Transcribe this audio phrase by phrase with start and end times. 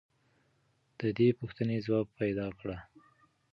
[0.99, 2.77] د دې پوښتنې ځواب پیدا کړه.